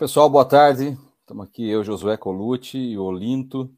[0.00, 0.96] Pessoal, boa tarde.
[1.20, 3.70] Estamos aqui, eu, Josué Colucci e o Olinto.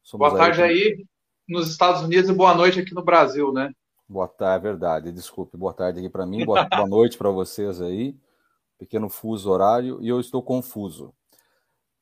[0.00, 1.06] Somos boa tarde aí, aí
[1.48, 3.72] nos Estados Unidos e boa noite aqui no Brasil, né?
[4.08, 5.10] Boa tarde, é verdade.
[5.10, 8.16] Desculpe, boa tarde aqui para mim, boa, boa noite para vocês aí.
[8.78, 11.12] Pequeno fuso horário e eu estou confuso.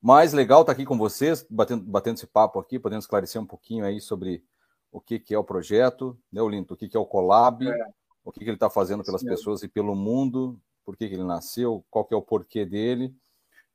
[0.03, 3.47] Mas legal estar tá aqui com vocês, batendo, batendo esse papo aqui, podendo esclarecer um
[3.47, 4.45] pouquinho aí sobre
[4.93, 6.75] o que, que é o projeto, né, Olinto?
[6.75, 7.87] O que, que é o Colab, é.
[8.23, 9.29] o que, que ele está fazendo pelas Sim.
[9.29, 13.15] pessoas e pelo mundo, por que, que ele nasceu, qual que é o porquê dele,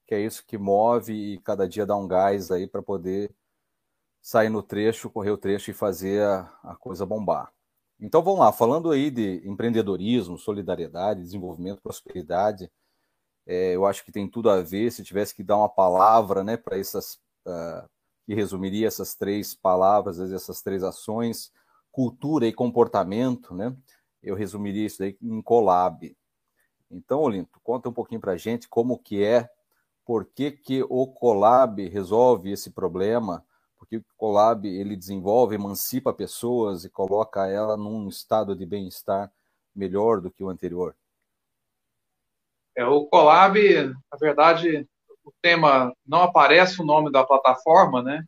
[0.07, 3.31] que é isso que move e cada dia dá um gás aí para poder
[4.21, 7.51] sair no trecho, correr o trecho e fazer a, a coisa bombar.
[7.99, 12.71] Então vamos lá, falando aí de empreendedorismo, solidariedade, desenvolvimento, prosperidade,
[13.49, 14.91] é, eu acho que tem tudo a ver.
[14.91, 17.15] Se tivesse que dar uma palavra, né, para essas
[17.47, 17.89] uh,
[18.23, 21.51] que resumiria essas três palavras, essas três ações,
[21.91, 23.75] cultura e comportamento, né?
[24.21, 26.15] Eu resumiria isso aí em collab.
[26.91, 29.49] Então, Olinto, conta um pouquinho para a gente como que é,
[30.03, 33.45] por que, que o Colab resolve esse problema,
[33.77, 39.31] porque o Colab ele desenvolve, emancipa pessoas e coloca ela num estado de bem-estar
[39.75, 40.95] melhor do que o anterior.
[42.75, 43.57] É, o Colab,
[44.11, 44.87] na verdade,
[45.23, 48.23] o tema não aparece o nome da plataforma, né?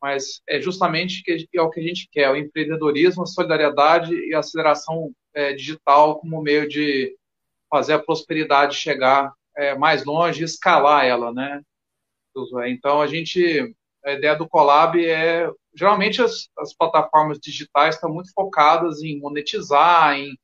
[0.00, 4.34] Mas é justamente que é o que a gente quer: o empreendedorismo, a solidariedade e
[4.34, 7.16] a aceleração é, digital como meio de
[7.70, 11.62] fazer a prosperidade chegar é, mais longe escalar ela, né?
[12.68, 18.32] Então, a gente, a ideia do Collab é, geralmente as, as plataformas digitais estão muito
[18.32, 20.36] focadas em monetizar, em,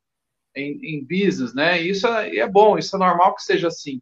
[0.55, 1.83] em, em business, né?
[1.83, 4.01] E isso é, é bom, isso é normal que seja assim.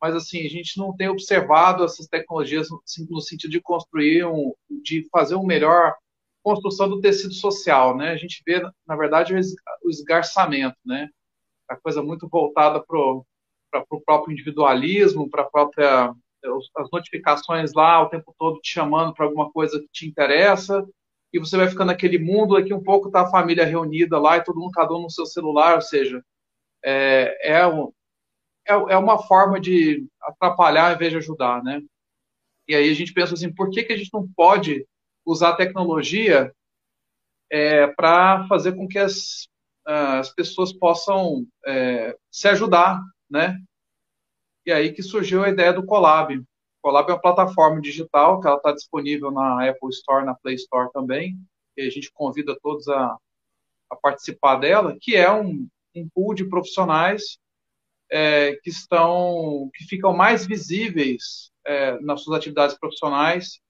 [0.00, 4.52] Mas, assim, a gente não tem observado essas tecnologias assim, no sentido de construir, um,
[4.82, 5.94] de fazer uma melhor
[6.42, 8.10] construção do tecido social, né?
[8.10, 11.08] A gente vê, na verdade, o esgarçamento, né?
[11.72, 16.14] A coisa muito voltada para o próprio individualismo, para própria
[16.76, 20.84] as notificações lá o tempo todo te chamando para alguma coisa que te interessa,
[21.32, 24.44] e você vai ficando naquele mundo, daqui um pouco tá a família reunida lá e
[24.44, 26.22] todo mundo cada um no seu celular, ou seja,
[26.84, 27.92] é, é, um,
[28.66, 31.80] é, é uma forma de atrapalhar em vez de ajudar, né?
[32.68, 34.86] E aí a gente pensa assim, por que, que a gente não pode
[35.24, 36.52] usar a tecnologia
[37.50, 39.48] é, para fazer com que as
[39.84, 43.58] as pessoas possam é, se ajudar, né?
[44.64, 46.36] E aí que surgiu a ideia do Colab.
[46.38, 46.44] O
[46.82, 50.90] Colab é uma plataforma digital que ela está disponível na Apple Store, na Play Store
[50.92, 51.36] também.
[51.76, 53.16] E a gente convida todos a,
[53.90, 55.66] a participar dela, que é um,
[55.96, 57.38] um pool de profissionais
[58.10, 63.60] é, que estão, que ficam mais visíveis é, nas suas atividades profissionais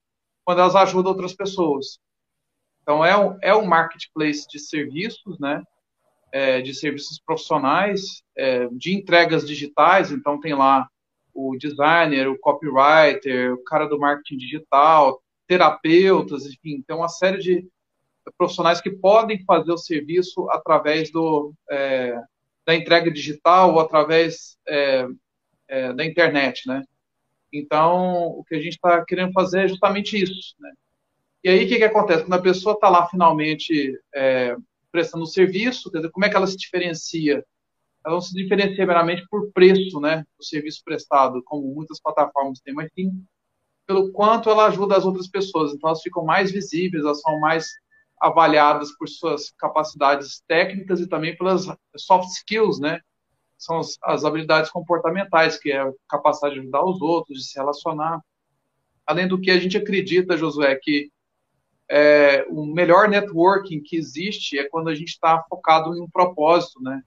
[0.45, 1.99] quando elas ajudam outras pessoas.
[2.81, 5.63] Então é um, é um marketplace de serviços, né?
[6.33, 10.89] É, de serviços profissionais, é, de entregas digitais, então tem lá
[11.31, 17.67] o designer, o copywriter, o cara do marketing digital, terapeutas, enfim, tem uma série de
[18.35, 22.19] profissionais que podem fazer o serviço através do, é,
[22.65, 25.05] da entrega digital ou através é,
[25.67, 26.83] é, da internet, né?
[27.51, 30.71] Então, o que a gente está querendo fazer é justamente isso, né?
[31.43, 32.23] E aí, o que, que acontece?
[32.23, 34.55] Quando a pessoa está lá finalmente é,
[34.93, 37.43] prestando serviço, quer dizer, como é que ela se diferencia?
[38.05, 42.75] Ela não se diferencia meramente por preço, né, do serviço prestado, como muitas plataformas têm,
[42.75, 43.11] mas sim
[43.87, 45.73] pelo quanto ela ajuda as outras pessoas.
[45.73, 47.73] Então, elas ficam mais visíveis, elas são mais
[48.21, 51.65] avaliadas por suas capacidades técnicas e também pelas
[51.97, 53.01] soft skills, né?
[53.57, 57.57] São as, as habilidades comportamentais, que é a capacidade de ajudar os outros, de se
[57.57, 58.21] relacionar.
[59.05, 61.09] Além do que a gente acredita, Josué, que
[61.95, 66.81] é, o melhor networking que existe é quando a gente está focado em um propósito,
[66.81, 67.03] né?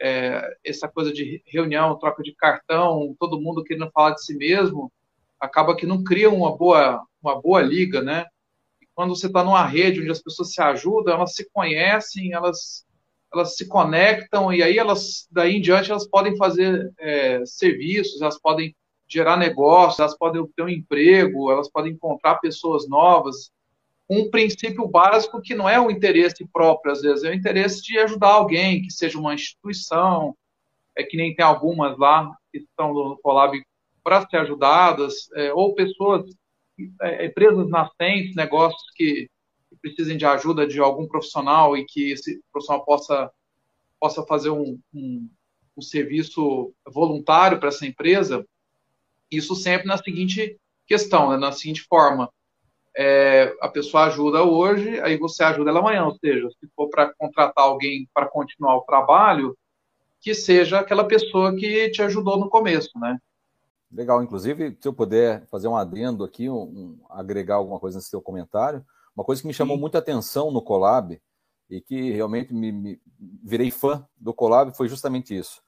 [0.00, 4.92] É, essa coisa de reunião, troca de cartão, todo mundo querendo falar de si mesmo,
[5.38, 8.26] acaba que não cria uma boa, uma boa liga, né?
[8.82, 12.84] E quando você está numa rede onde as pessoas se ajudam, elas se conhecem, elas,
[13.32, 18.40] elas se conectam e aí elas, daí em diante, elas podem fazer é, serviços, elas
[18.40, 18.74] podem
[19.06, 23.52] gerar negócios, elas podem ter um emprego, elas podem encontrar pessoas novas,
[24.08, 27.98] um princípio básico que não é o interesse próprio, às vezes, é o interesse de
[27.98, 30.36] ajudar alguém, que seja uma instituição,
[30.96, 33.60] é que nem tem algumas lá que estão no Colab
[34.02, 36.24] para ser ajudadas, é, ou pessoas,
[37.02, 39.28] é, empresas nascentes, negócios que,
[39.68, 43.30] que, precisem de ajuda de algum profissional e que esse profissional possa,
[43.98, 45.28] possa fazer um, um,
[45.76, 48.46] um serviço voluntário para essa empresa,
[49.30, 50.56] isso sempre na seguinte
[50.86, 52.30] questão, né, na seguinte forma,
[52.96, 56.06] é, a pessoa ajuda hoje, aí você ajuda ela amanhã.
[56.06, 59.56] Ou seja, se for para contratar alguém para continuar o trabalho,
[60.20, 63.18] que seja aquela pessoa que te ajudou no começo, né?
[63.92, 68.10] Legal, inclusive, se eu puder fazer um adendo aqui, um, um, agregar alguma coisa nesse
[68.10, 68.84] seu comentário,
[69.14, 69.80] uma coisa que me chamou Sim.
[69.80, 71.20] muita atenção no Colab
[71.70, 73.00] e que realmente me, me,
[73.42, 75.62] virei fã do Colab foi justamente isso.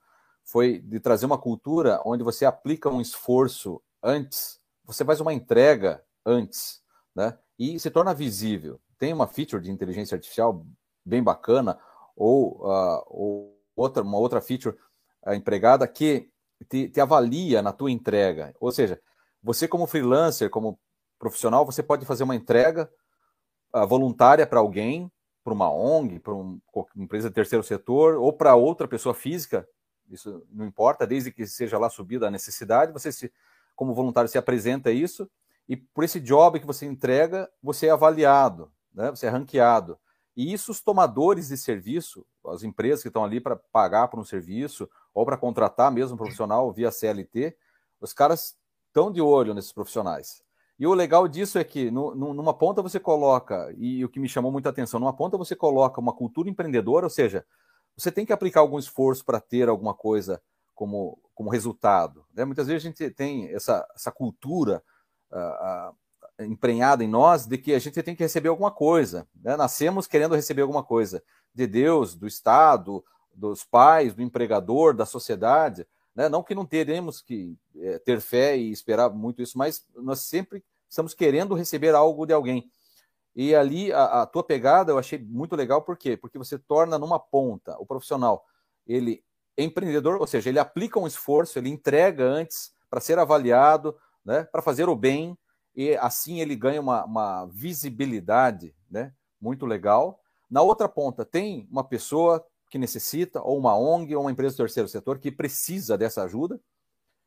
[0.45, 6.03] Foi de trazer uma cultura onde você aplica um esforço antes, você faz uma entrega
[6.25, 6.83] antes,
[7.19, 7.37] né?
[7.59, 8.81] E se torna visível.
[8.97, 10.65] Tem uma feature de inteligência artificial
[11.05, 11.76] bem bacana,
[12.17, 14.76] ou, uh, ou outra, uma outra feature
[15.26, 16.31] uh, empregada que
[16.69, 18.55] te, te avalia na tua entrega.
[18.61, 19.00] Ou seja,
[19.43, 20.79] você como freelancer, como
[21.19, 22.88] profissional, você pode fazer uma entrega
[23.75, 25.11] uh, voluntária para alguém,
[25.43, 29.69] para uma ONG, para um, uma empresa de terceiro setor, ou para outra pessoa física,
[30.09, 33.32] isso não importa, desde que seja lá subida a necessidade, você se,
[33.75, 35.29] como voluntário se apresenta isso,
[35.69, 39.11] e por esse job que você entrega, você é avaliado, né?
[39.11, 39.99] você é ranqueado.
[40.35, 44.25] E isso os tomadores de serviço, as empresas que estão ali para pagar por um
[44.25, 47.56] serviço, ou para contratar mesmo um profissional via CLT,
[48.00, 48.56] os caras
[48.87, 50.43] estão de olho nesses profissionais.
[50.79, 54.29] E o legal disso é que no, numa ponta você coloca, e o que me
[54.29, 57.44] chamou muita atenção, numa ponta você coloca uma cultura empreendedora, ou seja,
[57.97, 60.41] você tem que aplicar algum esforço para ter alguma coisa
[60.73, 62.25] como, como resultado.
[62.32, 62.44] Né?
[62.44, 64.81] Muitas vezes a gente tem essa, essa cultura
[65.31, 69.27] uh, uh, em nós de que a gente tem que receber alguma coisa.
[69.43, 69.57] Né?
[69.57, 71.23] Nascemos querendo receber alguma coisa
[71.55, 73.05] de Deus, do Estado,
[73.35, 75.87] dos pais, do empregador, da sociedade.
[76.15, 76.29] Né?
[76.29, 80.65] Não que não teremos que é, ter fé e esperar muito isso, mas nós sempre
[80.89, 82.71] estamos querendo receber algo de alguém.
[83.35, 86.17] E ali a, a tua pegada eu achei muito legal, por quê?
[86.17, 88.45] Porque você torna numa ponta o profissional,
[88.87, 89.23] ele
[89.57, 93.97] é empreendedor, ou seja, ele aplica um esforço, ele entrega antes para ser avaliado,
[94.29, 95.37] né, para fazer o bem,
[95.75, 99.11] e assim ele ganha uma, uma visibilidade né,
[99.41, 100.21] muito legal.
[100.51, 104.59] Na outra ponta, tem uma pessoa que necessita, ou uma ONG, ou uma empresa do
[104.59, 106.61] terceiro setor que precisa dessa ajuda.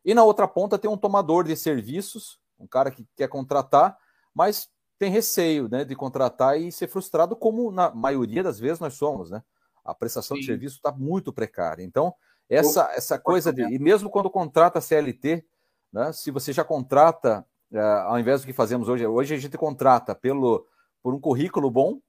[0.05, 3.97] E na outra ponta tem um tomador de serviços, um cara que quer contratar,
[4.31, 4.69] mas
[4.99, 9.31] tem receio né, de contratar e ser frustrado, como na maioria das vezes nós somos.
[9.31, 9.41] Né?
[9.83, 10.41] A prestação Sim.
[10.41, 11.83] de serviço está muito precária.
[11.83, 12.13] Então,
[12.47, 13.63] essa, essa coisa de.
[13.63, 15.43] E mesmo quando contrata CLT,
[15.91, 19.57] né, se você já contrata, uh, ao invés do que fazemos hoje, hoje a gente
[19.57, 20.65] contrata pelo,
[21.01, 21.99] por um currículo bom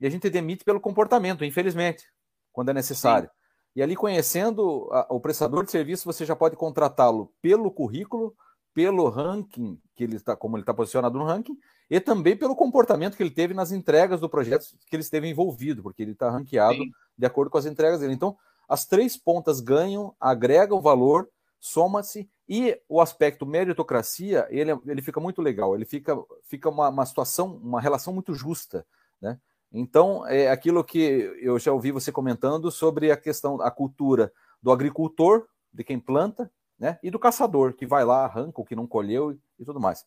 [0.00, 2.04] e a gente demite pelo comportamento, infelizmente
[2.52, 3.28] quando é necessário.
[3.28, 3.34] Sim.
[3.74, 8.36] E ali, conhecendo o prestador de serviço, você já pode contratá-lo pelo currículo,
[8.74, 11.56] pelo ranking, que ele está, como ele está posicionado no ranking,
[11.88, 15.82] e também pelo comportamento que ele teve nas entregas do projeto que ele esteve envolvido,
[15.82, 16.90] porque ele está ranqueado Sim.
[17.16, 18.12] de acordo com as entregas dele.
[18.12, 18.36] Então,
[18.68, 21.28] as três pontas ganham, agregam valor,
[21.58, 26.14] soma-se, e o aspecto meritocracia, ele, ele fica muito legal, ele fica,
[26.44, 28.84] fica uma, uma situação, uma relação muito justa,
[29.22, 29.38] né?
[29.72, 34.30] Então, é aquilo que eu já ouvi você comentando sobre a questão, a cultura
[34.62, 36.98] do agricultor, de quem planta, né?
[37.02, 40.04] E do caçador, que vai lá, arranca o que não colheu e tudo mais.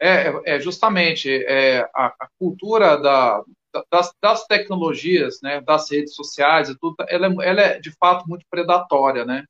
[0.00, 3.44] É, é justamente é, a, a, cultura da,
[3.90, 8.28] das, das, tecnologias, né, das redes sociais e tudo, ela é, ela é de fato
[8.28, 9.44] muito predatória, né?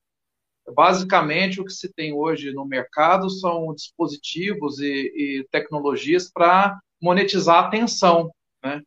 [0.75, 7.57] Basicamente, o que se tem hoje no mercado são dispositivos e, e tecnologias para monetizar
[7.57, 8.31] a atenção.
[8.63, 8.81] Né?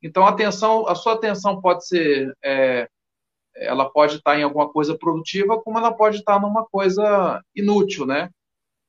[0.00, 2.32] Então, a, atenção, a sua atenção pode ser.
[2.44, 2.88] É,
[3.56, 8.30] ela pode estar em alguma coisa produtiva, como ela pode estar numa coisa inútil, né?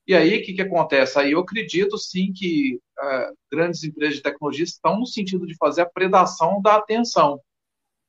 [0.07, 1.17] E aí, o que, que acontece?
[1.19, 5.81] Aí eu acredito, sim, que é, grandes empresas de tecnologia estão no sentido de fazer
[5.81, 7.39] a predação da atenção,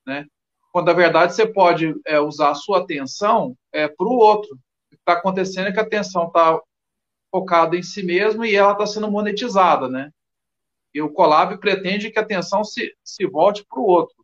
[0.05, 0.27] né?
[0.73, 4.55] quando na verdade você pode é, usar a sua atenção é, para o outro.
[4.55, 4.57] O
[4.89, 6.59] que está acontecendo é que a atenção está
[7.31, 10.11] focada em si mesmo e ela está sendo monetizada, né?
[10.91, 14.15] E o Colab pretende que a atenção se, se volte para o outro,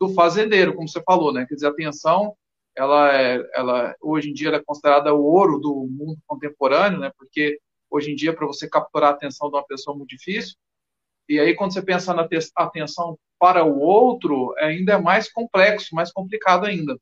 [0.00, 1.44] do fazendeiro, como você falou, né?
[1.46, 2.34] Quer dizer, a atenção,
[2.74, 7.12] ela, é, ela hoje em dia é considerada o ouro do mundo contemporâneo, né?
[7.18, 10.56] Porque hoje em dia, para você capturar a atenção de uma pessoa é muito difícil.
[11.28, 16.12] E aí, quando você pensa na atenção para o outro, ainda é mais complexo, mais
[16.12, 16.98] complicado ainda.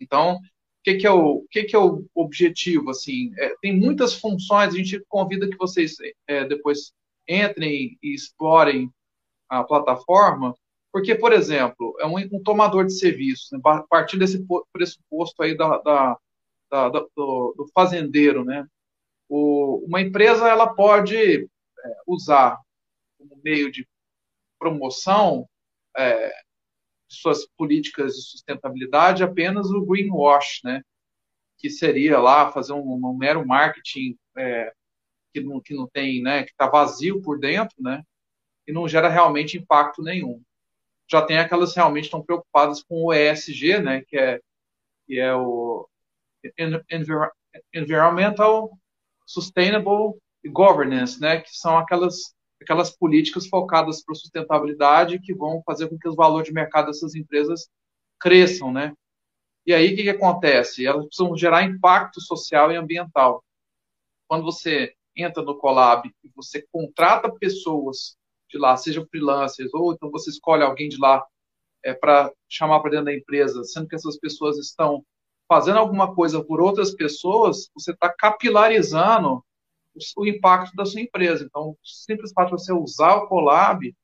[0.00, 0.40] Então, o
[0.82, 2.90] que, que, é, o, que, que é o objetivo?
[2.90, 5.96] Assim, é, tem muitas funções, a gente convida que vocês
[6.26, 6.92] é, depois
[7.28, 8.90] entrem e explorem
[9.48, 10.54] a plataforma,
[10.92, 15.56] porque, por exemplo, é um, um tomador de serviços, né, a partir desse pressuposto aí
[15.56, 16.18] da, da,
[16.70, 18.66] da, do, do, fazendeiro, né?
[19.36, 21.48] O, uma empresa ela pode é,
[22.06, 22.56] usar
[23.18, 23.84] como meio de
[24.60, 25.48] promoção
[25.96, 26.32] é,
[27.08, 30.82] suas políticas de sustentabilidade apenas o greenwash, né?
[31.58, 34.72] Que seria lá fazer um, um mero marketing é,
[35.32, 36.44] que, não, que não tem, né?
[36.44, 38.04] Que está vazio por dentro, né?
[38.68, 40.40] E não gera realmente impacto nenhum.
[41.10, 44.04] Já tem aquelas realmente estão preocupadas com o ESG, né?
[44.06, 44.40] Que é
[45.08, 45.88] que é o
[47.74, 48.78] Environmental
[49.26, 55.98] Sustainable Governance, né, que são aquelas aquelas políticas focadas para sustentabilidade que vão fazer com
[55.98, 57.68] que os valores de mercado dessas empresas
[58.18, 58.94] cresçam, né?
[59.66, 60.86] E aí o que, que acontece?
[60.86, 63.44] Elas precisam gerar impacto social e ambiental.
[64.26, 68.16] Quando você entra no Colab e você contrata pessoas
[68.48, 71.24] de lá, sejam freelancers, ou então você escolhe alguém de lá
[71.84, 75.04] é, para chamar para dentro da empresa, sendo que essas pessoas estão
[75.54, 79.40] fazendo alguma coisa por outras pessoas, você está capilarizando
[80.16, 81.44] o impacto da sua empresa.
[81.44, 83.94] Então, o simples fato de você usar o Colab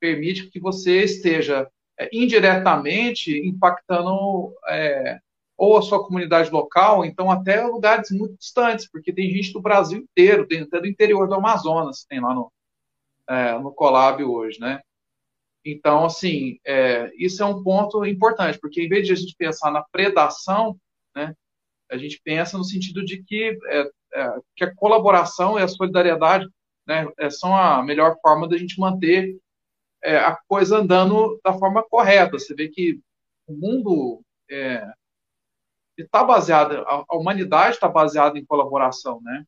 [0.00, 5.20] permite que você esteja é, indiretamente impactando é,
[5.56, 10.00] ou a sua comunidade local, então até lugares muito distantes, porque tem gente do Brasil
[10.00, 12.52] inteiro, tem até do interior do Amazonas, tem lá no,
[13.28, 14.80] é, no Colab hoje, né?
[15.64, 19.70] Então, assim, é, isso é um ponto importante, porque em vez de a gente pensar
[19.70, 20.78] na predação,
[21.14, 21.34] né,
[21.90, 26.46] a gente pensa no sentido de que, é, é, que a colaboração e a solidariedade
[26.86, 29.38] né, é, são a melhor forma da gente manter
[30.02, 32.38] é, a coisa andando da forma correta.
[32.38, 33.00] Você vê que
[33.46, 34.22] o mundo
[35.96, 39.44] está é, baseado, a, a humanidade está baseada em colaboração, né?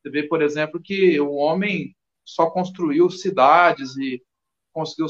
[0.00, 4.22] Você vê, por exemplo, que o homem só construiu cidades e
[4.72, 5.06] conseguiu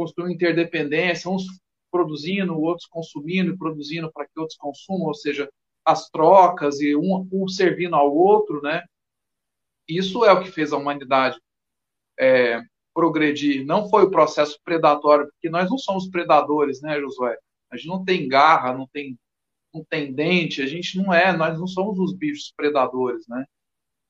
[0.00, 1.44] construir interdependência, uns
[1.90, 5.46] produzindo, outros consumindo e produzindo para que outros consumam, ou seja,
[5.84, 8.82] as trocas e um, um, servindo ao outro, né?
[9.86, 11.38] Isso é o que fez a humanidade
[12.18, 12.62] é,
[12.94, 13.66] progredir.
[13.66, 17.36] Não foi o processo predatório, porque nós não somos predadores, né, Josué?
[17.70, 19.18] A gente não tem garra, não tem,
[19.74, 23.44] não tem dente, a gente não é, nós não somos os bichos predadores, né?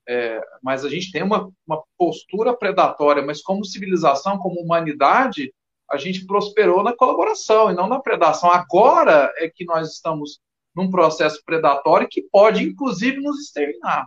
[0.09, 5.53] É, mas a gente tem uma, uma postura predatória, mas como civilização, como humanidade,
[5.91, 8.51] a gente prosperou na colaboração e não na predação.
[8.51, 10.41] Agora é que nós estamos
[10.75, 14.07] num processo predatório que pode, inclusive, nos exterminar.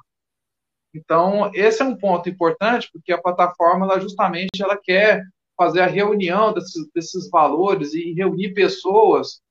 [0.93, 5.23] Então, esse é um ponto importante, porque a plataforma, ela justamente, ela quer
[5.57, 9.41] fazer a reunião desses, desses valores e reunir pessoas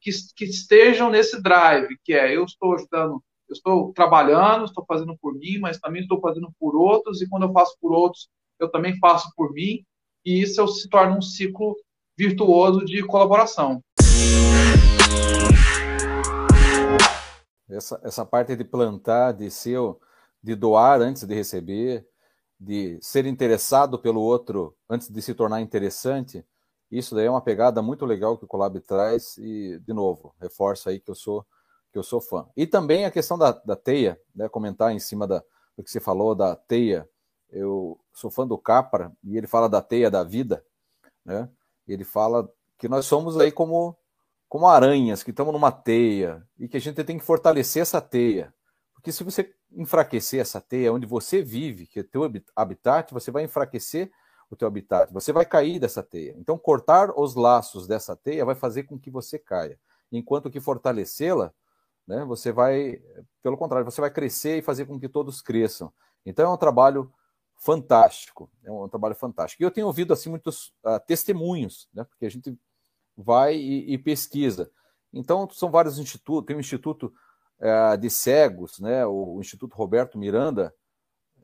[0.00, 5.16] que, que estejam nesse drive, que é eu estou ajudando, eu estou trabalhando, estou fazendo
[5.18, 8.28] por mim, mas também estou fazendo por outros, e quando eu faço por outros,
[8.60, 9.84] eu também faço por mim,
[10.24, 11.76] e isso se torna um ciclo
[12.16, 13.80] virtuoso de colaboração.
[17.68, 19.78] Essa, essa parte de plantar, de ser,
[20.42, 22.06] de doar antes de receber,
[22.58, 26.44] de ser interessado pelo outro antes de se tornar interessante,
[26.90, 30.88] isso daí é uma pegada muito legal que o Colab traz e, de novo, reforço
[30.88, 31.44] aí que eu sou
[31.92, 32.48] que eu sou fã.
[32.56, 35.44] E também a questão da, da teia, né, comentar em cima da,
[35.76, 37.08] do que você falou da teia.
[37.50, 40.64] Eu sou fã do Capra e ele fala da teia da vida,
[41.24, 41.48] né?
[41.86, 42.48] Ele fala
[42.78, 43.96] que nós somos aí como
[44.48, 48.54] como aranhas que estamos numa teia e que a gente tem que fortalecer essa teia.
[48.94, 52.22] Porque se você enfraquecer essa teia onde você vive, que é teu
[52.54, 54.12] habitat, você vai enfraquecer
[54.48, 56.34] o teu habitat, você vai cair dessa teia.
[56.38, 59.78] Então, cortar os laços dessa teia vai fazer com que você caia.
[60.12, 61.52] Enquanto que fortalecê-la,
[62.06, 63.02] né, você vai,
[63.42, 65.92] pelo contrário, você vai crescer e fazer com que todos cresçam.
[66.24, 67.12] Então, é um trabalho
[67.64, 69.62] fantástico, é um trabalho fantástico.
[69.62, 72.56] E eu tenho ouvido assim muitos uh, testemunhos, né, porque a gente
[73.16, 74.70] vai e, e pesquisa.
[75.12, 77.14] Então, são vários institutos, tem o Instituto
[77.60, 80.74] é, de Cegos, né, o, Instituto Roberto Miranda,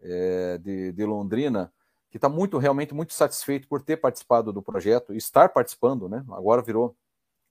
[0.02, 1.72] é, de, de, Londrina,
[2.10, 6.62] que está muito, realmente muito satisfeito por ter participado do projeto, estar participando, né, agora
[6.62, 6.96] virou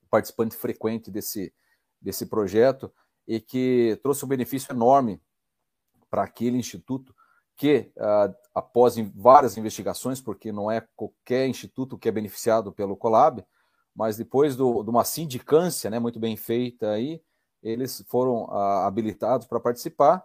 [0.09, 1.53] participante frequente desse,
[2.01, 2.91] desse projeto,
[3.25, 5.21] e que trouxe um benefício enorme
[6.09, 7.15] para aquele instituto,
[7.55, 13.43] que, uh, após várias investigações, porque não é qualquer instituto que é beneficiado pelo Colab,
[13.95, 17.21] mas depois do, de uma sindicância né, muito bem feita aí,
[17.61, 20.23] eles foram ah, habilitados para participar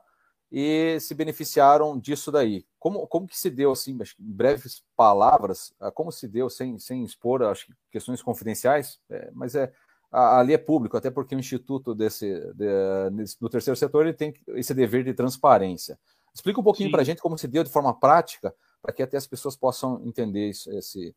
[0.51, 2.65] e se beneficiaram disso daí.
[2.79, 7.03] Como, como que se deu, assim, em breves palavras, ah, como se deu, sem, sem
[7.03, 9.73] expor acho, questões confidenciais, é, mas é,
[10.13, 14.73] ali é público, até porque o Instituto desse, de, do terceiro setor ele tem esse
[14.73, 15.99] dever de transparência.
[16.35, 19.17] Explica um pouquinho para a gente como se deu de forma prática, para que até
[19.17, 21.15] as pessoas possam entender isso, esse,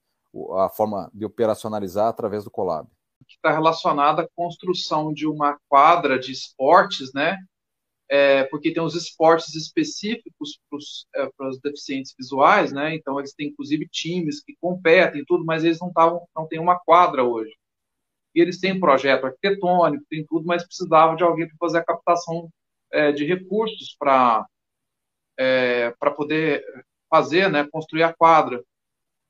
[0.57, 2.87] a forma de operacionalizar através do Colab.
[3.27, 7.37] Que está relacionada à construção de uma quadra de esportes, né?
[8.09, 12.95] É, porque tem os esportes específicos para os é, deficientes visuais, né?
[12.95, 16.79] Então eles têm inclusive times que competem tudo, mas eles não tavam, não têm uma
[16.79, 17.53] quadra hoje.
[18.33, 22.49] E eles têm projeto arquitetônico, tem tudo, mas precisavam de alguém para fazer a captação
[22.91, 24.45] é, de recursos para
[25.37, 26.63] é, para poder
[27.09, 27.67] fazer, né?
[27.71, 28.63] Construir a quadra.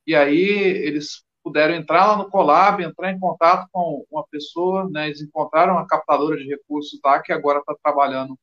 [0.06, 5.08] E aí eles puderam entrar lá no Colab, entrar em contato com uma pessoa, né,
[5.08, 8.38] eles encontraram uma captadora de recursos lá que agora está trabalhando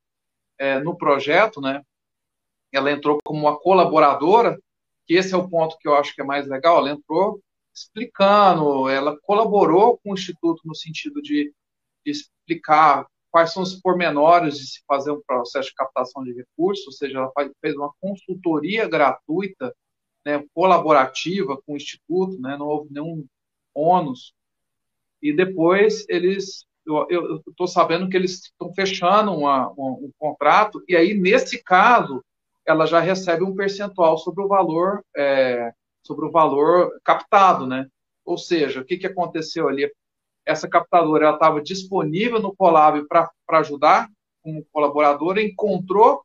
[0.58, 1.82] é, no projeto, né,
[2.72, 4.58] ela entrou como uma colaboradora,
[5.06, 7.42] que esse é o ponto que eu acho que é mais legal, ela entrou
[7.74, 11.52] explicando, ela colaborou com o Instituto no sentido de,
[12.06, 16.86] de explicar quais são os pormenores de se fazer um processo de captação de recursos,
[16.86, 19.74] ou seja, ela fez uma consultoria gratuita,
[20.24, 23.26] né, colaborativa com o Instituto, né, não houve nenhum
[23.74, 24.32] ônus.
[25.20, 30.94] E depois eles, eu estou sabendo que eles estão fechando uma, um, um contrato, e
[30.94, 32.24] aí, nesse caso,
[32.64, 35.72] ela já recebe um percentual sobre o valor, é,
[36.04, 37.88] sobre o valor captado, né?
[38.24, 39.90] Ou seja, o que, que aconteceu ali?
[40.46, 44.08] Essa captadora estava disponível no Colab para ajudar
[44.42, 46.22] como colaboradora, encontrou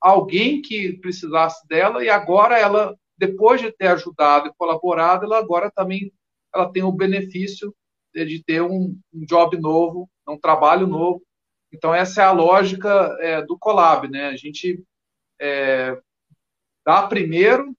[0.00, 5.70] alguém que precisasse dela e agora ela, depois de ter ajudado e colaborado, ela agora
[5.70, 6.12] também
[6.54, 7.74] ela tem o benefício
[8.14, 11.20] de ter um, um job novo, um trabalho novo.
[11.72, 14.26] Então essa é a lógica é, do Colab, né?
[14.26, 14.80] A gente
[15.40, 16.00] é,
[16.86, 17.74] dá primeiro,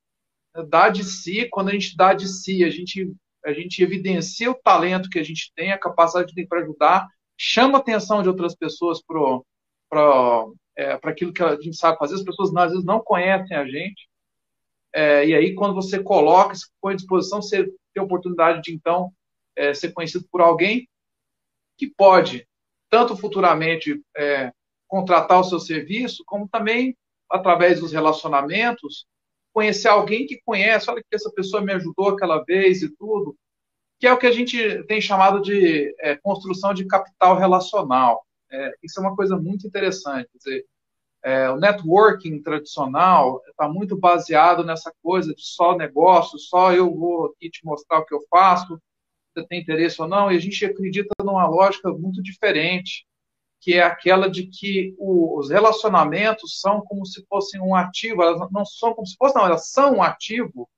[0.68, 1.48] dá de si.
[1.50, 5.24] Quando a gente dá de si, a gente a gente evidencia o talento que a
[5.24, 10.46] gente tem, a capacidade que tem para ajudar, chama a atenção de outras pessoas para
[10.78, 12.16] é, aquilo que a gente sabe fazer.
[12.16, 14.10] As pessoas às vezes não conhecem a gente.
[14.94, 18.74] É, e aí, quando você coloca, se põe à disposição, você tem a oportunidade de,
[18.74, 19.12] então,
[19.56, 20.88] é, ser conhecido por alguém
[21.78, 22.48] que pode,
[22.90, 24.52] tanto futuramente, é,
[24.88, 26.98] contratar o seu serviço, como também,
[27.30, 29.06] através dos relacionamentos,
[29.56, 33.38] conhecer alguém que conhece, olha que essa pessoa me ajudou aquela vez e tudo,
[33.98, 38.26] que é o que a gente tem chamado de é, construção de capital relacional.
[38.52, 40.30] É, isso é uma coisa muito interessante.
[40.36, 40.66] Dizer,
[41.24, 47.28] é, o networking tradicional está muito baseado nessa coisa de só negócio, só eu vou
[47.28, 48.78] aqui te mostrar o que eu faço,
[49.34, 53.06] você tem interesse ou não, e a gente acredita numa lógica muito diferente,
[53.66, 58.52] que é aquela de que o, os relacionamentos são como se fossem um ativo, elas
[58.52, 60.70] não são como se fossem, não, elas são um ativo,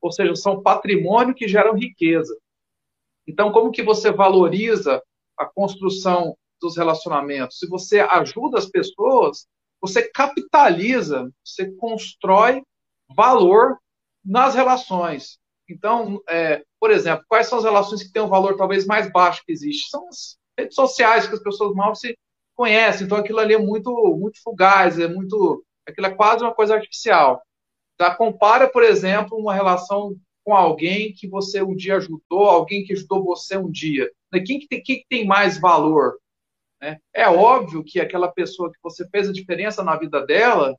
[0.00, 2.34] ou seja, são patrimônio que geram riqueza.
[3.26, 5.02] Então, como que você valoriza
[5.36, 7.58] a construção dos relacionamentos?
[7.58, 9.46] Se você ajuda as pessoas,
[9.78, 12.62] você capitaliza, você constrói
[13.14, 13.76] valor
[14.24, 15.38] nas relações.
[15.68, 19.42] Então, é, por exemplo, quais são as relações que têm um valor talvez mais baixo
[19.44, 19.90] que existe?
[19.90, 22.16] São as redes sociais, que as pessoas mal se
[22.60, 26.74] conhece, então aquilo ali é muito, muito fugaz, é muito, aquilo é quase uma coisa
[26.74, 27.42] artificial.
[27.96, 28.14] Tá?
[28.14, 33.24] Compara, por exemplo, uma relação com alguém que você um dia ajudou, alguém que ajudou
[33.24, 34.10] você um dia.
[34.30, 34.40] Né?
[34.40, 36.18] Quem que tem, quem que tem mais valor?
[36.82, 36.98] Né?
[37.14, 40.76] É óbvio que aquela pessoa que você fez a diferença na vida dela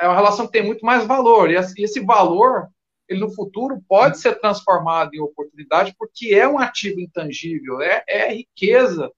[0.00, 1.52] é uma relação que tem muito mais valor.
[1.52, 2.66] E esse valor,
[3.08, 8.34] ele no futuro pode ser transformado em oportunidade porque é um ativo intangível, é, é
[8.34, 9.08] riqueza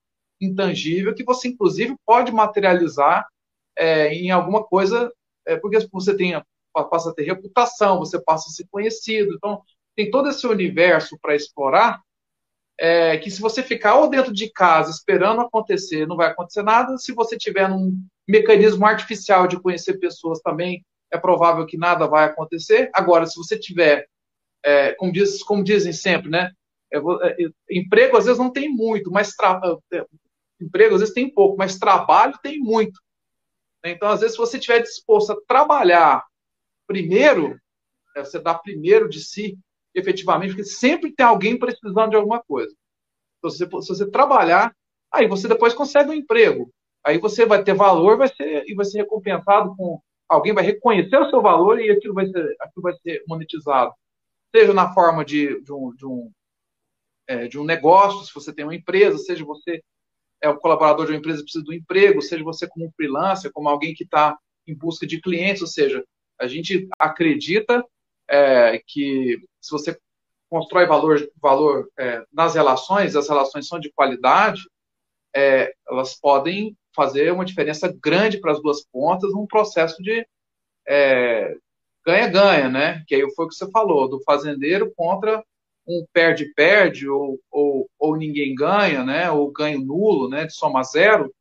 [0.45, 3.27] intangível que você, inclusive, pode materializar
[3.77, 5.13] é, em alguma coisa,
[5.47, 6.41] é, porque você tem,
[6.91, 9.35] passa a ter reputação, você passa a ser conhecido.
[9.35, 9.63] Então,
[9.97, 12.01] tem todo esse universo para explorar,
[12.79, 16.99] é, que se você ficar ou dentro de casa esperando acontecer, não vai acontecer nada.
[16.99, 22.25] Se você tiver um mecanismo artificial de conhecer pessoas também, é provável que nada vai
[22.25, 22.91] acontecer.
[22.93, 24.07] Agora, se você tiver,
[24.65, 26.51] é, como, diz, como dizem sempre, né?
[26.93, 29.33] É, é, emprego às vezes não tem muito, mas
[29.93, 30.05] é,
[30.61, 33.01] emprego às vezes tem pouco, mas trabalho tem muito.
[33.85, 36.25] Então, às vezes, se você estiver disposto a trabalhar
[36.87, 37.59] primeiro,
[38.17, 39.59] é, você dá primeiro de si,
[39.95, 42.75] efetivamente, porque sempre tem alguém precisando de alguma coisa.
[43.38, 44.75] Então, se você, se você trabalhar,
[45.12, 46.71] aí você depois consegue um emprego.
[47.05, 50.01] Aí você vai ter valor vai ser, e vai ser recompensado com.
[50.27, 53.93] Alguém vai reconhecer o seu valor e aquilo vai ser, aquilo vai ser monetizado.
[54.57, 56.33] Seja na forma de, de, um, de, um,
[57.29, 59.83] é, de um negócio, se você tem uma empresa, seja você
[60.45, 63.67] é o colaborador de uma empresa precisa do emprego, seja você como um freelancer, como
[63.67, 66.05] alguém que está em busca de clientes, ou seja,
[66.39, 67.83] a gente acredita
[68.29, 69.99] é, que se você
[70.51, 74.61] constrói valor, valor é, nas relações, as relações são de qualidade,
[75.35, 80.27] é, elas podem fazer uma diferença grande para as duas pontas num processo de
[80.87, 81.57] é,
[82.05, 83.03] ganha-ganha, né?
[83.07, 85.43] Que aí foi o que você falou, do fazendeiro contra
[85.87, 91.33] um perde-perde ou, ou, ou, ninguém ganha, né, ou ganho nulo, né, de soma zero,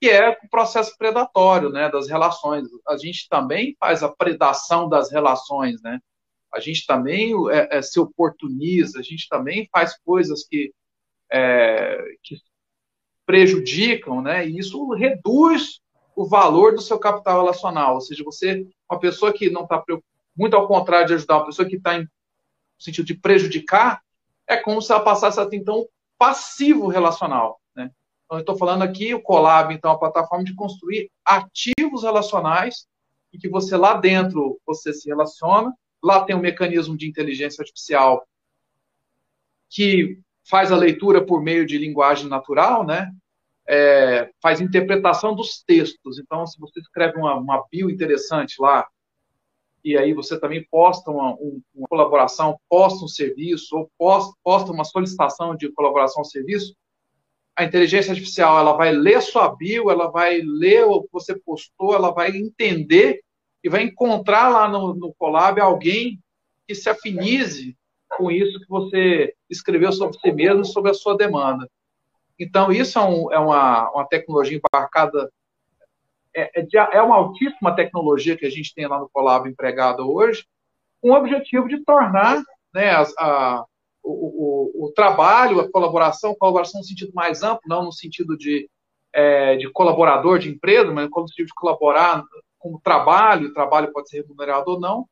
[0.00, 2.68] que é o processo predatório, né, das relações.
[2.86, 5.98] A gente também faz a predação das relações, né,
[6.52, 10.72] a gente também é, é, se oportuniza, a gente também faz coisas que,
[11.32, 12.36] é, que
[13.24, 15.80] prejudicam, né, e isso reduz
[16.14, 19.82] o valor do seu capital relacional, ou seja, você, uma pessoa que não está
[20.34, 22.06] muito ao contrário de ajudar, uma pessoa que está em
[22.78, 24.02] no sentido de prejudicar,
[24.46, 25.86] é como se ela passasse a ter, então,
[26.18, 27.60] passivo relacional.
[27.74, 27.90] Né?
[28.24, 32.86] Então, eu estou falando aqui, o Colab, então, é a plataforma de construir ativos relacionais,
[33.32, 38.26] e que você lá dentro, você se relaciona, lá tem um mecanismo de inteligência artificial
[39.68, 43.10] que faz a leitura por meio de linguagem natural, né?
[43.68, 46.20] É, faz interpretação dos textos.
[46.20, 48.86] Então, se você escreve uma, uma bio interessante lá,
[49.86, 51.36] e aí você também posta uma,
[51.72, 53.88] uma colaboração, posta um serviço, ou
[54.42, 56.74] posta, uma solicitação de colaboração ao serviço,
[57.54, 61.94] a inteligência artificial ela vai ler sua bio, ela vai ler o que você postou,
[61.94, 63.20] ela vai entender
[63.62, 66.18] e vai encontrar lá no, no Colab alguém
[66.66, 67.76] que se afinize
[68.18, 71.70] com isso que você escreveu sobre si mesmo, sobre a sua demanda.
[72.36, 75.30] Então, isso é, um, é uma, uma tecnologia embarcada
[76.36, 80.06] é, é, de, é uma altíssima tecnologia que a gente tem lá no Colab empregado
[80.12, 80.44] hoje,
[81.00, 82.42] com o objetivo de tornar
[82.74, 83.64] né, a,
[84.04, 88.68] o, o, o, trabalho, a colaboração, colaboração no sentido mais amplo, não no sentido de,
[89.14, 92.22] é, de colaborador de empresa, mas no sentido de colaborar
[92.58, 95.06] com o trabalho, o trabalho pode ser remunerado ou não,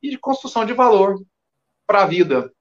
[0.00, 1.20] e de construção de valor
[1.86, 2.52] para a vida.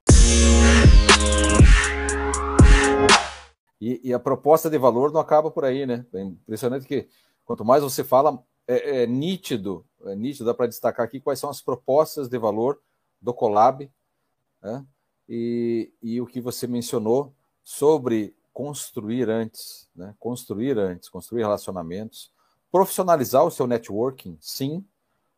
[3.80, 6.06] E, e, a proposta de valor não acaba por aí, né?
[6.14, 7.08] É impressionante que
[7.46, 11.50] Quanto mais você fala, é, é nítido, é nítido, dá para destacar aqui quais são
[11.50, 12.80] as propostas de valor
[13.22, 13.92] do Colab
[14.62, 14.86] né?
[15.28, 20.16] e, e o que você mencionou sobre construir antes, né?
[20.20, 22.32] construir antes, construir relacionamentos,
[22.72, 24.86] profissionalizar o seu networking, sim,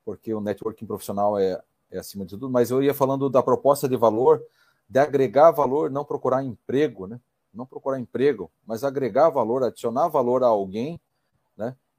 [0.06, 3.88] porque o networking profissional é, é acima de tudo, mas eu ia falando da proposta
[3.88, 4.44] de valor,
[4.88, 7.20] de agregar valor, não procurar emprego, né?
[7.54, 11.00] Não procurar emprego, mas agregar valor, adicionar valor a alguém?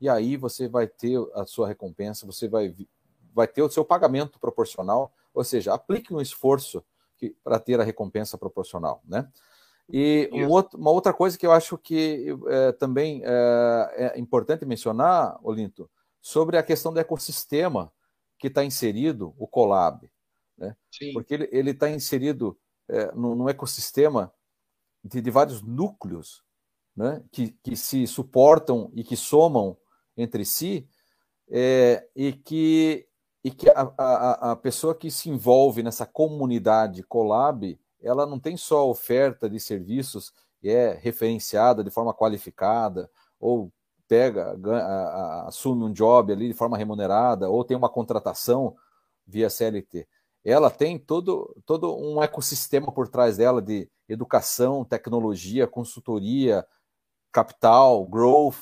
[0.04, 2.74] E aí você vai ter a sua recompensa, você vai,
[3.32, 6.84] vai ter o seu pagamento proporcional, ou seja, aplique um esforço
[7.42, 9.26] para ter a recompensa proporcional, né?
[9.88, 14.66] E um outro, uma outra coisa que eu acho que é, também é, é, importante
[14.66, 15.90] mencionar, Olinto,
[16.20, 17.90] sobre a questão do ecossistema
[18.38, 20.06] que está inserido, o Colab,
[20.58, 20.76] né?
[20.92, 21.14] Sim.
[21.14, 22.58] Porque ele está inserido
[22.90, 24.30] é, num, num, ecossistema
[25.02, 26.44] de, de vários núcleos,
[26.94, 27.24] né?
[27.32, 29.78] Que, que se suportam e que somam
[30.16, 30.86] entre si,
[31.50, 33.06] é, e que,
[33.42, 38.56] e que a, a, a pessoa que se envolve nessa comunidade Colab, ela não tem
[38.56, 43.70] só oferta de serviços e é referenciada de forma qualificada, ou
[44.08, 48.76] pega, ganha, assume um job ali de forma remunerada, ou tem uma contratação
[49.26, 50.06] via CLT.
[50.44, 56.66] Ela tem todo, todo um ecossistema por trás dela de educação, tecnologia, consultoria,
[57.32, 58.58] capital, growth,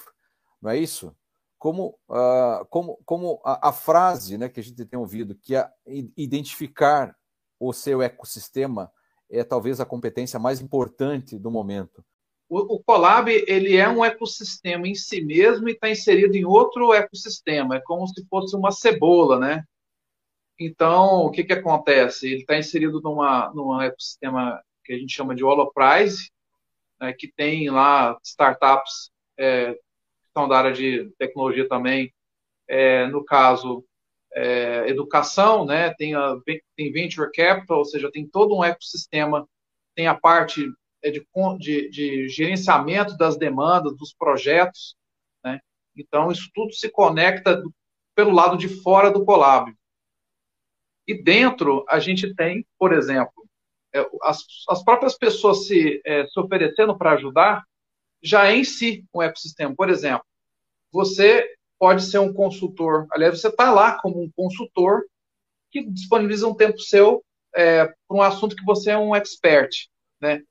[0.60, 1.14] não é isso?
[1.62, 5.70] Como, uh, como, como a, a, frase né, que a gente tem ouvido, que é
[6.16, 7.16] identificar
[7.56, 8.90] o seu ecossistema
[9.30, 12.04] é talvez a competência mais importante do momento.
[12.48, 16.92] O, o Colab ele é um ecossistema em si mesmo e está inserido em outro
[16.92, 17.76] ecossistema.
[17.76, 19.62] É como se fosse uma cebola, né?
[20.58, 22.26] Então, o que, que acontece?
[22.26, 26.28] Ele está inserido numa, num ecossistema que a gente chama de Holoprise,
[27.00, 29.76] né, que tem lá startups é,
[30.36, 32.12] são da área de tecnologia também,
[32.68, 33.84] é, no caso,
[34.34, 36.36] é, educação, né, tem, a,
[36.76, 39.46] tem venture capital, ou seja, tem todo um ecossistema,
[39.94, 40.66] tem a parte
[41.02, 41.26] é, de,
[41.58, 44.96] de, de gerenciamento das demandas, dos projetos,
[45.44, 45.60] né,
[45.96, 47.72] então isso tudo se conecta do,
[48.14, 49.72] pelo lado de fora do Colab.
[51.06, 53.46] E dentro a gente tem, por exemplo,
[53.94, 57.64] é, as, as próprias pessoas se, é, se oferecendo para ajudar,
[58.22, 59.74] já é em si um ecossistema.
[59.74, 60.24] Por exemplo,
[60.92, 61.46] você
[61.78, 65.02] pode ser um consultor, aliás, você está lá como um consultor
[65.70, 69.88] que disponibiliza um tempo seu é, para um assunto que você é um expert,
[70.20, 70.42] né?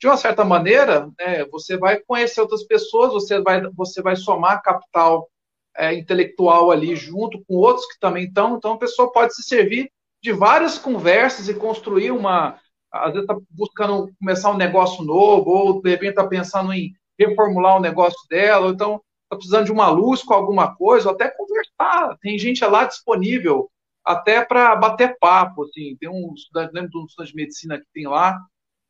[0.00, 4.62] De uma certa maneira, né, você vai conhecer outras pessoas, você vai, você vai somar
[4.62, 5.28] capital
[5.76, 9.90] é, intelectual ali junto com outros que também estão, então a pessoa pode se servir
[10.22, 12.60] de várias conversas e construir uma,
[12.92, 17.76] às vezes está buscando começar um negócio novo, ou de repente está pensando em reformular
[17.76, 21.28] o negócio dela, ou então está precisando de uma luz com alguma coisa, ou até
[21.28, 22.16] conversar.
[22.20, 23.70] Tem gente lá disponível
[24.04, 25.64] até para bater papo.
[25.64, 25.96] Assim.
[25.96, 28.38] Tem um estudante, lembro de um estudante de medicina que tem lá,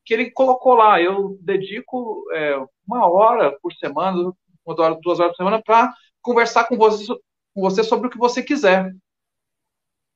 [0.05, 2.55] que ele colocou lá, eu dedico é,
[2.87, 4.33] uma hora por semana,
[4.65, 7.05] uma hora, duas horas por semana, para conversar com você,
[7.53, 8.91] com você sobre o que você quiser.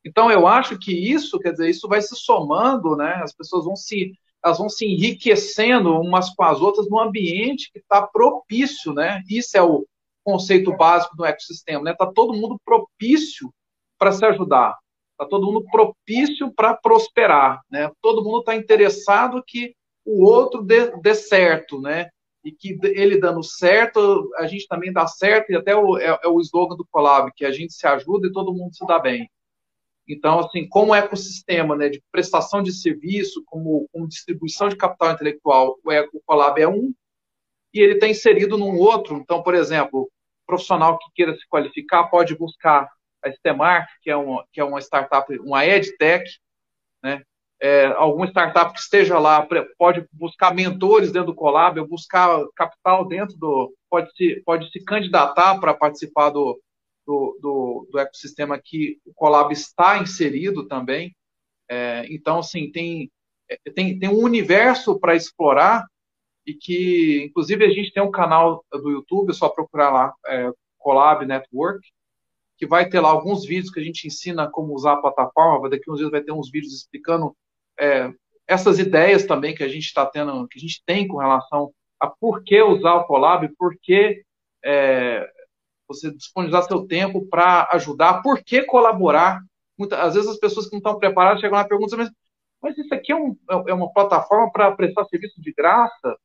[0.06, 3.22] Então, eu acho que isso, quer dizer, isso vai se somando, né?
[3.24, 7.80] As pessoas vão se, elas vão se enriquecendo umas com as outras num ambiente que
[7.80, 9.22] está propício, né?
[9.30, 9.86] Isso é o,
[10.24, 11.92] conceito básico do ecossistema, né?
[11.92, 13.54] Está todo mundo propício
[14.00, 14.78] para se ajudar,
[15.12, 17.92] está todo mundo propício para prosperar, né?
[18.02, 19.76] Todo mundo está interessado que
[20.06, 22.10] o outro dê, dê certo, né?
[22.44, 26.28] E que ele dando certo, a gente também dá certo, e até o, é, é
[26.28, 29.30] o slogan do Colab, que a gente se ajuda e todo mundo se dá bem.
[30.08, 35.80] Então, assim, como ecossistema né, de prestação de serviço, como, como distribuição de capital intelectual,
[35.84, 36.94] o, o Colab é um,
[37.74, 39.18] e ele está inserido num outro.
[39.18, 40.10] Então, por exemplo,
[40.46, 42.90] profissional que queira se qualificar pode buscar
[43.24, 46.30] a Stemark, que é uma, que é uma startup, uma edtech,
[47.02, 47.24] né?
[47.62, 53.38] É, alguma startup que esteja lá pode buscar mentores dentro do Colab, buscar capital dentro
[53.38, 53.74] do.
[53.90, 56.60] pode se, pode se candidatar para participar do,
[57.06, 61.16] do, do, do, ecossistema que o Colab está inserido também.
[61.70, 63.12] É, então, assim, tem,
[63.50, 65.86] é, tem, tem um universo para explorar
[66.46, 70.52] e que, inclusive, a gente tem um canal do YouTube, é só procurar lá, é,
[70.78, 71.88] Colab Network,
[72.58, 75.70] que vai ter lá alguns vídeos que a gente ensina como usar a plataforma.
[75.70, 77.36] Daqui uns dias vai ter uns vídeos explicando
[77.80, 78.12] é,
[78.48, 82.08] essas ideias também que a gente está tendo, que a gente tem com relação a
[82.08, 84.22] por que usar o Colab, por que
[84.64, 85.30] é,
[85.94, 89.42] você disponibilizar seu tempo para ajudar, por que colaborar.
[89.78, 92.12] Muitas, às vezes as pessoas que não estão preparadas chegam lá e perguntam, mas,
[92.62, 96.18] mas isso aqui é, um, é uma plataforma para prestar serviço de graça?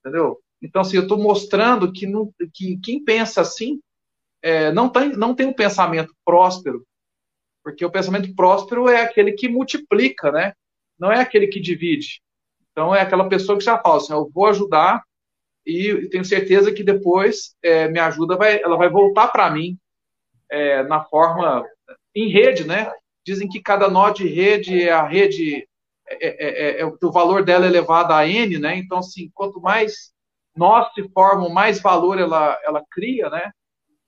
[0.00, 0.40] Entendeu?
[0.62, 3.80] Então, assim, eu estou mostrando que, não, que quem pensa assim
[4.42, 6.86] é, não, tem, não tem um pensamento próspero,
[7.62, 10.52] porque o pensamento próspero é aquele que multiplica, né?
[10.98, 12.22] Não é aquele que divide.
[12.70, 15.02] Então, é aquela pessoa que já fala assim, eu vou ajudar
[15.66, 19.76] e tenho certeza que depois é, minha ajuda vai, ela vai voltar para mim
[20.48, 21.66] é, na forma
[22.14, 22.90] em rede, né?
[23.24, 25.66] Dizem que cada nó de rede é a rede,
[26.08, 28.76] é, é, é, é o valor dela é elevado a n, né?
[28.76, 30.12] Então, assim, quanto mais
[30.56, 33.50] nós se formam, mais valor ela, ela cria, né?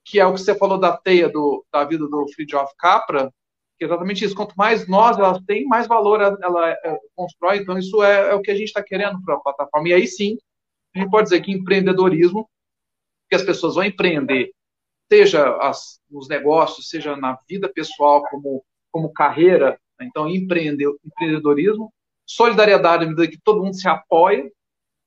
[0.04, 3.32] Que é o que você falou da teia do, da vida do Friedrich Capra,
[3.76, 4.34] que é exatamente isso.
[4.34, 6.76] Quanto mais nós elas têm, mais valor ela, ela
[7.16, 7.58] constrói.
[7.58, 9.88] Então, isso é, é o que a gente está querendo para a plataforma.
[9.88, 10.38] E aí sim,
[10.94, 12.48] a gente pode dizer que empreendedorismo,
[13.28, 14.52] que as pessoas vão empreender,
[15.10, 20.06] seja as, nos negócios, seja na vida pessoal, como, como carreira, né?
[20.06, 21.92] então empreender, empreendedorismo,
[22.26, 24.50] solidariedade à medida que todo mundo se apoia,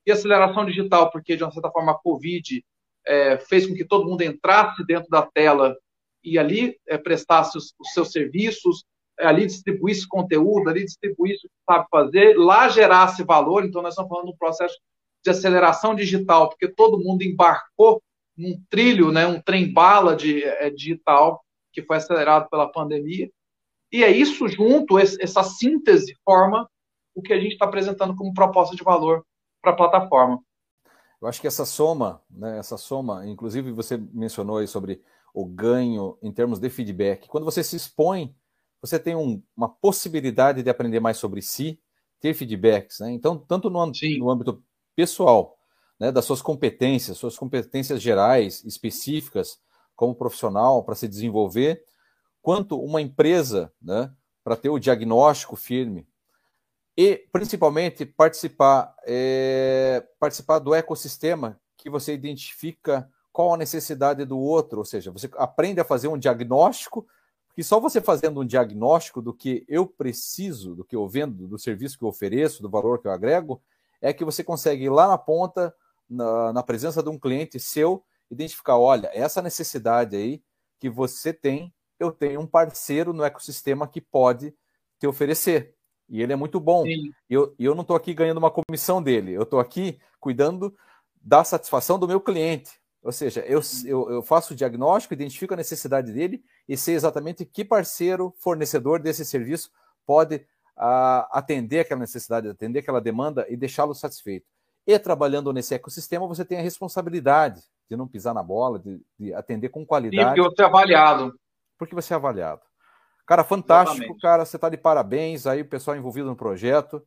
[0.06, 2.64] e aceleração digital, porque de uma certa forma a Covid
[3.06, 5.76] é, fez com que todo mundo entrasse dentro da tela
[6.24, 8.84] e ali é, prestasse os, os, seus serviços,
[9.18, 13.64] é, ali distribuísse conteúdo, ali distribuísse o que sabe fazer, lá gerasse valor.
[13.64, 14.76] Então, nós estamos falando de um processo
[15.24, 18.02] de aceleração digital, porque todo mundo embarcou
[18.36, 23.30] num trilho, né, um trem-bala de, é, digital que foi acelerado pela pandemia.
[23.90, 26.68] E é isso junto, essa síntese, forma
[27.14, 29.24] o que a gente está apresentando como proposta de valor
[29.60, 30.40] para a plataforma.
[31.20, 36.18] Eu acho que essa soma, né, essa soma, inclusive você mencionou aí sobre o ganho
[36.22, 37.28] em termos de feedback.
[37.28, 38.34] Quando você se expõe,
[38.80, 41.78] você tem um, uma possibilidade de aprender mais sobre si,
[42.18, 42.98] ter feedbacks.
[43.00, 43.12] Né?
[43.12, 43.86] Então, tanto no,
[44.18, 44.62] no âmbito
[44.94, 45.58] pessoal,
[45.98, 49.58] né, das suas competências, suas competências gerais, específicas,
[49.94, 51.84] como profissional, para se desenvolver,
[52.40, 56.06] quanto uma empresa, né, para ter o diagnóstico firme,
[56.96, 64.80] e principalmente participar, é, participar do ecossistema que você identifica qual a necessidade do outro,
[64.80, 67.06] ou seja, você aprende a fazer um diagnóstico,
[67.46, 71.58] porque só você fazendo um diagnóstico do que eu preciso, do que eu vendo, do
[71.58, 73.62] serviço que eu ofereço, do valor que eu agrego,
[74.02, 75.74] é que você consegue ir lá na ponta,
[76.10, 80.42] na, na presença de um cliente seu, identificar, olha, essa necessidade aí
[80.78, 84.52] que você tem, eu tenho um parceiro no ecossistema que pode
[84.98, 85.76] te oferecer.
[86.08, 86.84] E ele é muito bom.
[86.86, 90.76] E eu, eu não estou aqui ganhando uma comissão dele, eu estou aqui cuidando
[91.20, 92.82] da satisfação do meu cliente.
[93.02, 97.44] Ou seja, eu, eu, eu, faço o diagnóstico, identifico a necessidade dele e sei exatamente
[97.44, 99.70] que parceiro, fornecedor desse serviço
[100.06, 100.46] pode
[100.82, 104.46] uh, atender aquela necessidade, atender aquela demanda e deixá-lo satisfeito.
[104.84, 109.32] E trabalhando nesse ecossistema, você tem a responsabilidade de não pisar na bola, de, de
[109.32, 110.40] atender com qualidade.
[110.40, 111.40] E porque você é avaliado.
[111.78, 112.62] Porque você é avaliado.
[113.24, 114.20] Cara, fantástico, Exatamente.
[114.20, 114.44] cara.
[114.44, 117.06] Você está de parabéns aí, o pessoal envolvido no projeto.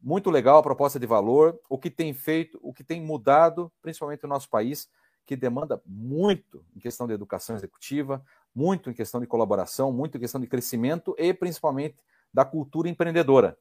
[0.00, 1.60] Muito legal a proposta de valor.
[1.68, 4.88] O que tem feito, o que tem mudado, principalmente no nosso país,
[5.24, 8.20] que demanda muito em questão de educação executiva,
[8.52, 11.96] muito em questão de colaboração, muito em questão de crescimento e principalmente
[12.32, 13.56] da cultura empreendedora.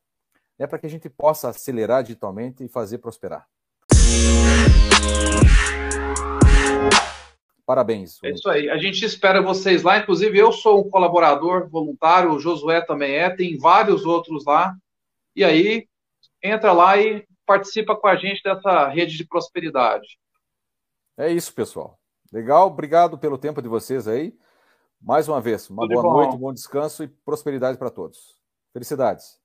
[0.58, 3.48] É para que a gente possa acelerar digitalmente e fazer prosperar.
[7.66, 8.22] Parabéns.
[8.24, 8.70] É isso aí.
[8.70, 9.98] A gente espera vocês lá.
[9.98, 14.76] Inclusive, eu sou um colaborador voluntário, o Josué também é, tem vários outros lá.
[15.36, 15.88] E aí,
[16.44, 20.20] entra lá e participa com a gente dessa rede de prosperidade.
[21.18, 21.98] É isso, pessoal.
[22.32, 24.34] Legal, obrigado pelo tempo de vocês aí.
[25.02, 26.14] Mais uma vez, uma Tudo boa bom.
[26.14, 28.41] noite, um bom descanso e prosperidade para todos.
[28.74, 29.42] Felicidades.